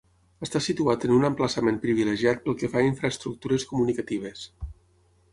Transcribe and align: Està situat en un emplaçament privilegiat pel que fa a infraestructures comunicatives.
Està 0.45 0.59
situat 0.67 1.03
en 1.09 1.11
un 1.17 1.25
emplaçament 1.27 1.75
privilegiat 1.83 2.41
pel 2.45 2.57
que 2.61 2.69
fa 2.71 2.81
a 2.81 2.85
infraestructures 2.87 3.67
comunicatives. 3.73 4.47